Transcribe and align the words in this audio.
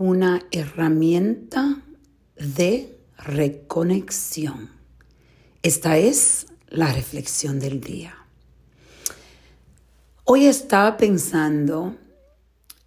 una 0.00 0.40
herramienta 0.50 1.82
de 2.36 2.98
reconexión. 3.18 4.70
Esta 5.62 5.98
es 5.98 6.46
la 6.70 6.90
reflexión 6.90 7.60
del 7.60 7.82
día. 7.82 8.16
Hoy 10.24 10.46
estaba 10.46 10.96
pensando 10.96 11.98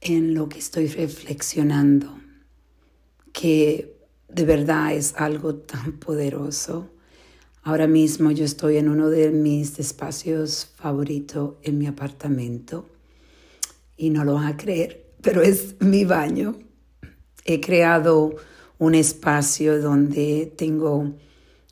en 0.00 0.32
lo 0.32 0.48
que 0.48 0.58
estoy 0.58 0.86
reflexionando, 0.86 2.18
que 3.34 3.94
de 4.30 4.44
verdad 4.46 4.94
es 4.94 5.12
algo 5.14 5.56
tan 5.56 5.98
poderoso. 5.98 6.88
Ahora 7.62 7.88
mismo 7.88 8.30
yo 8.30 8.46
estoy 8.46 8.78
en 8.78 8.88
uno 8.88 9.10
de 9.10 9.32
mis 9.32 9.78
espacios 9.78 10.66
favoritos 10.76 11.56
en 11.62 11.76
mi 11.76 11.86
apartamento 11.86 12.88
y 13.98 14.08
no 14.08 14.24
lo 14.24 14.32
van 14.32 14.46
a 14.46 14.56
creer, 14.56 15.12
pero 15.20 15.42
es 15.42 15.74
mi 15.78 16.06
baño. 16.06 16.71
He 17.44 17.60
creado 17.60 18.36
un 18.78 18.94
espacio 18.94 19.80
donde 19.80 20.52
tengo 20.56 21.12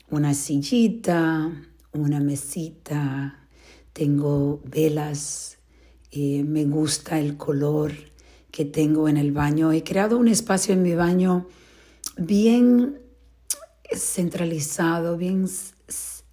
una 0.09 0.33
sillita, 0.33 1.51
una 1.93 2.19
mesita, 2.19 3.47
tengo 3.93 4.61
velas, 4.65 5.57
eh, 6.11 6.43
me 6.43 6.65
gusta 6.65 7.19
el 7.19 7.37
color 7.37 7.93
que 8.51 8.65
tengo 8.65 9.07
en 9.07 9.17
el 9.17 9.31
baño. 9.31 9.71
He 9.71 9.83
creado 9.83 10.17
un 10.17 10.27
espacio 10.27 10.73
en 10.73 10.83
mi 10.83 10.93
baño 10.93 11.47
bien 12.17 12.99
centralizado, 13.93 15.17
bien 15.17 15.49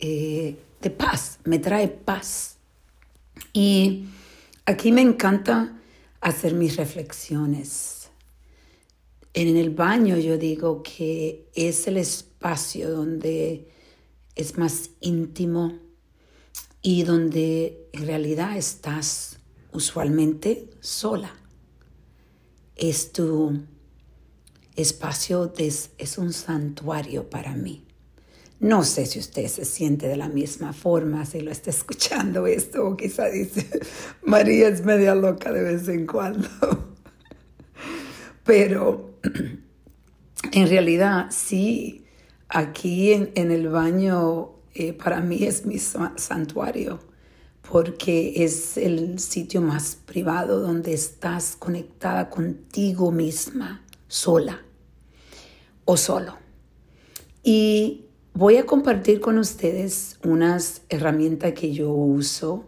eh, 0.01 0.57
de 0.80 0.91
paz, 0.91 1.38
me 1.45 1.59
trae 1.59 1.88
paz. 1.88 2.57
Y 3.52 4.07
aquí 4.66 4.93
me 4.93 5.01
encanta 5.01 5.77
hacer 6.20 6.55
mis 6.55 6.77
reflexiones. 6.77 7.98
En 9.34 9.56
el 9.56 9.70
baño 9.70 10.16
yo 10.16 10.38
digo 10.38 10.82
que 10.82 11.50
es 11.55 11.87
el 11.87 11.96
espacio 11.96 12.90
donde 12.90 13.68
es 14.35 14.57
más 14.57 14.90
íntimo 15.01 15.79
y 16.80 17.02
donde 17.02 17.88
en 17.93 18.07
realidad 18.07 18.57
estás 18.57 19.38
usualmente 19.73 20.70
sola. 20.80 21.35
Es 22.76 23.12
tu 23.12 23.60
espacio, 24.76 25.52
es, 25.59 25.90
es 25.98 26.18
un 26.18 26.32
santuario 26.32 27.29
para 27.29 27.54
mí. 27.54 27.85
No 28.60 28.82
sé 28.82 29.07
si 29.07 29.18
usted 29.20 29.46
se 29.46 29.65
siente 29.65 30.09
de 30.09 30.16
la 30.16 30.29
misma 30.29 30.73
forma, 30.73 31.24
si 31.26 31.40
lo 31.40 31.52
está 31.52 31.70
escuchando 31.70 32.46
esto, 32.46 32.87
o 32.87 32.96
quizá 32.96 33.26
dice, 33.26 33.68
María 34.23 34.68
es 34.68 34.85
media 34.85 35.15
loca 35.15 35.52
de 35.52 35.63
vez 35.63 35.87
en 35.88 36.07
cuando. 36.07 36.48
Pero 38.49 39.10
en 40.52 40.68
realidad 40.68 41.27
sí, 41.30 42.04
aquí 42.49 43.13
en, 43.13 43.52
el 43.52 43.68
baño 43.68 44.54
eh, 44.74 44.93
para 44.93 45.21
mí 45.21 45.45
es 45.45 45.65
mi 45.66 45.79
santuario, 45.79 46.99
porque 47.71 48.43
es 48.43 48.76
el 48.76 49.21
sitio 49.21 49.60
más 49.60 49.96
privado 49.96 50.60
donde 50.60 50.95
estás 50.95 51.54
conectada 51.57 52.29
contigo 52.30 53.13
misma, 53.13 53.85
sola 54.09 54.63
o 55.85 55.96
solo. 55.96 56.38
Y 57.45 58.09
Voy 58.38 58.57
a 58.57 58.66
compartir 58.66 59.19
con 59.19 59.37
ustedes 59.37 60.16
unas 60.23 60.82
herramientas 60.91 61.54
que 61.54 61.73
yo 61.73 61.91
uso 61.91 62.66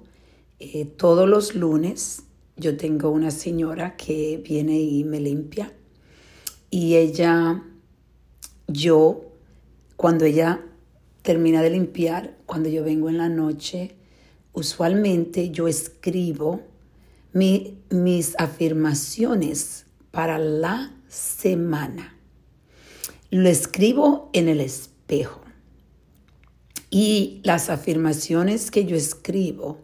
eh, 0.58 0.84
todos 0.84 1.28
los 1.28 1.54
lunes. 1.54 2.24
Yo 2.60 2.76
tengo 2.76 3.08
una 3.08 3.30
señora 3.30 3.96
que 3.96 4.36
viene 4.44 4.78
y 4.78 5.02
me 5.02 5.18
limpia 5.18 5.72
y 6.70 6.96
ella, 6.96 7.64
yo, 8.68 9.32
cuando 9.96 10.26
ella 10.26 10.60
termina 11.22 11.62
de 11.62 11.70
limpiar, 11.70 12.36
cuando 12.44 12.68
yo 12.68 12.84
vengo 12.84 13.08
en 13.08 13.16
la 13.16 13.30
noche, 13.30 13.96
usualmente 14.52 15.50
yo 15.50 15.68
escribo 15.68 16.60
mis 17.32 18.34
afirmaciones 18.38 19.86
para 20.10 20.38
la 20.38 20.94
semana. 21.08 22.14
Lo 23.30 23.48
escribo 23.48 24.28
en 24.34 24.48
el 24.48 24.60
espejo. 24.60 25.40
Y 26.90 27.40
las 27.42 27.70
afirmaciones 27.70 28.70
que 28.70 28.84
yo 28.84 28.96
escribo 28.96 29.78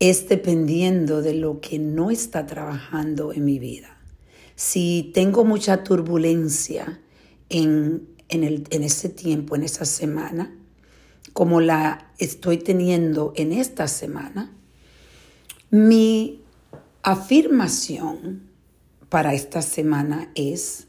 es 0.00 0.28
dependiendo 0.28 1.22
de 1.22 1.34
lo 1.34 1.60
que 1.60 1.78
no 1.78 2.10
está 2.10 2.46
trabajando 2.46 3.32
en 3.32 3.44
mi 3.44 3.58
vida. 3.58 3.98
Si 4.56 5.10
tengo 5.14 5.44
mucha 5.44 5.82
turbulencia 5.82 7.00
en, 7.48 8.08
el, 8.28 8.66
en 8.70 8.82
ese 8.82 9.08
tiempo, 9.08 9.56
en 9.56 9.62
esa 9.62 9.84
semana, 9.84 10.56
como 11.32 11.60
la 11.60 12.12
estoy 12.18 12.58
teniendo 12.58 13.32
en 13.36 13.52
esta 13.52 13.88
semana, 13.88 14.52
mi 15.70 16.42
afirmación 17.02 18.42
para 19.08 19.34
esta 19.34 19.62
semana 19.62 20.30
es, 20.34 20.86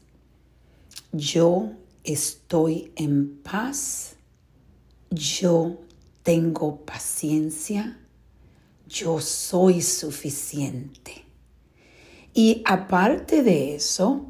yo 1.12 1.72
estoy 2.04 2.92
en 2.96 3.38
paz 3.42 4.16
yo 5.10 5.80
tengo 6.22 6.84
paciencia, 6.84 7.98
yo 8.88 9.20
soy 9.20 9.82
suficiente. 9.82 11.24
Y 12.32 12.62
aparte 12.64 13.42
de 13.42 13.74
eso, 13.74 14.26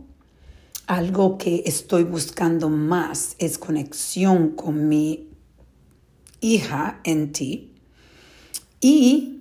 algo 0.87 1.39
que 1.39 1.65
estoy 1.67 2.05
buscando 2.05 2.69
más 2.69 3.35
es 3.39 3.59
conexión 3.59 4.51
con 4.51 4.89
mi 4.89 5.29
hija 6.41 7.01
en 7.05 7.33
ti. 7.33 7.75
Y 8.81 9.41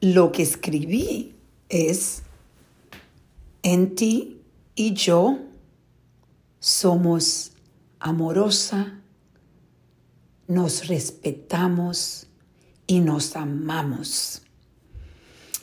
lo 0.00 0.30
que 0.32 0.42
escribí 0.42 1.34
es, 1.68 2.22
en 3.62 3.94
ti 3.94 4.40
y 4.74 4.94
yo 4.94 5.38
somos 6.58 7.52
amorosa, 7.98 9.00
nos 10.46 10.88
respetamos 10.88 12.29
y 12.90 12.98
nos 12.98 13.36
amamos. 13.36 14.42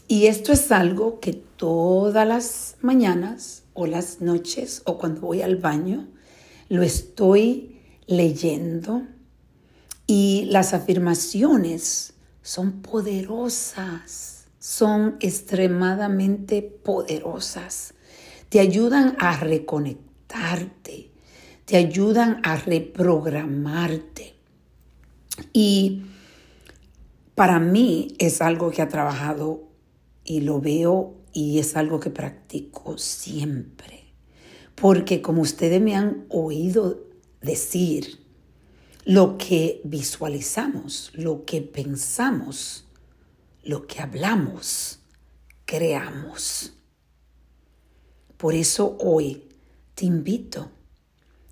Y 0.07 0.27
esto 0.27 0.53
es 0.53 0.71
algo 0.71 1.19
que 1.19 1.33
todas 1.33 2.25
las 2.25 2.77
mañanas 2.81 3.63
o 3.73 3.85
las 3.85 4.21
noches 4.21 4.81
o 4.85 4.97
cuando 4.97 5.19
voy 5.19 5.41
al 5.41 5.57
baño 5.57 6.07
lo 6.69 6.83
estoy 6.83 7.81
leyendo 8.05 9.01
y 10.05 10.47
las 10.51 10.73
afirmaciones 10.73 12.13
son 12.43 12.81
poderosas, 12.81 14.45
son 14.57 15.17
extremadamente 15.19 16.61
poderosas. 16.61 17.93
Te 18.47 18.61
ayudan 18.61 19.17
a 19.19 19.35
reconectarte, 19.35 21.11
te 21.65 21.75
ayudan 21.75 22.39
a 22.43 22.55
reprogramarte. 22.55 24.37
Y 25.51 26.03
para 27.37 27.59
mí 27.59 28.15
es 28.17 28.41
algo 28.41 28.71
que 28.71 28.81
ha 28.81 28.89
trabajado 28.89 29.69
y 30.23 30.41
lo 30.41 30.59
veo 30.59 31.13
y 31.33 31.59
es 31.59 31.75
algo 31.75 31.99
que 31.99 32.09
practico 32.09 32.97
siempre. 32.97 34.05
Porque 34.73 35.21
como 35.21 35.43
ustedes 35.43 35.79
me 35.79 35.95
han 35.95 36.25
oído 36.29 37.05
decir, 37.39 38.25
lo 39.05 39.37
que 39.37 39.81
visualizamos, 39.83 41.11
lo 41.13 41.45
que 41.45 41.61
pensamos, 41.61 42.87
lo 43.63 43.85
que 43.85 44.01
hablamos, 44.01 45.01
creamos. 45.65 46.73
Por 48.37 48.55
eso 48.55 48.97
hoy 48.99 49.47
te 49.93 50.07
invito 50.07 50.71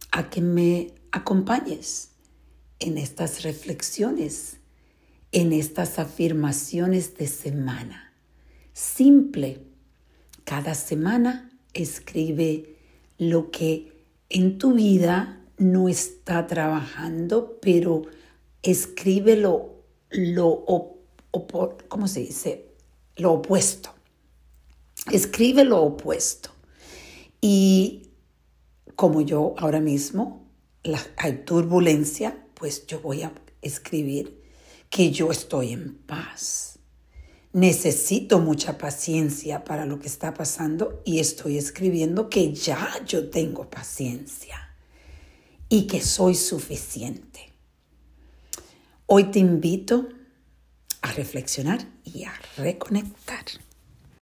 a 0.09 0.31
que 0.31 0.41
me 0.41 0.95
acompañes 1.11 2.09
en 2.79 2.97
estas 2.97 3.43
reflexiones, 3.43 4.57
en 5.35 5.51
estas 5.51 5.99
afirmaciones 5.99 7.17
de 7.17 7.27
semana. 7.27 8.13
Simple. 8.71 9.59
Cada 10.45 10.75
semana 10.75 11.51
escribe 11.73 12.77
lo 13.17 13.51
que 13.51 13.91
en 14.29 14.57
tu 14.57 14.75
vida 14.75 15.45
no 15.57 15.89
está 15.89 16.47
trabajando, 16.47 17.59
pero 17.61 18.03
escribe 18.63 19.35
lo, 19.35 19.83
¿cómo 21.89 22.07
se 22.07 22.21
dice? 22.21 22.67
Lo 23.17 23.33
opuesto. 23.33 23.89
Escribe 25.11 25.65
lo 25.65 25.81
opuesto. 25.81 26.51
Y 27.41 28.03
como 28.95 29.19
yo 29.19 29.53
ahora 29.57 29.81
mismo, 29.81 30.47
hay 31.17 31.43
turbulencia, 31.43 32.41
pues 32.53 32.87
yo 32.87 33.01
voy 33.01 33.23
a 33.23 33.33
escribir 33.61 34.44
que 34.95 35.11
yo 35.11 35.29
estoy 35.29 35.73
en 35.73 35.93
paz. 35.93 36.79
necesito 37.51 38.39
mucha 38.39 38.77
paciencia 38.77 39.65
para 39.65 39.85
lo 39.85 39.99
que 39.99 40.07
está 40.07 40.33
pasando 40.33 41.01
y 41.03 41.19
estoy 41.19 41.57
escribiendo 41.57 42.29
que 42.29 42.53
ya 42.53 43.03
yo 43.05 43.29
tengo 43.29 43.69
paciencia 43.69 44.73
y 45.67 45.87
que 45.87 45.99
soy 45.99 46.33
suficiente. 46.35 47.51
Hoy 49.05 49.25
te 49.31 49.39
invito 49.39 50.07
a 51.01 51.11
reflexionar 51.11 51.85
y 52.05 52.23
a 52.23 52.33
reconectar. 52.55 53.43